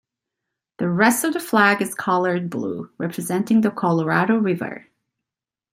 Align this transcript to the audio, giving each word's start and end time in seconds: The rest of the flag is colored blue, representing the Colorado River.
The 0.79 0.89
rest 0.89 1.23
of 1.25 1.33
the 1.33 1.39
flag 1.39 1.79
is 1.79 1.93
colored 1.93 2.49
blue, 2.49 2.89
representing 2.97 3.61
the 3.61 3.69
Colorado 3.69 4.37
River. 4.37 4.87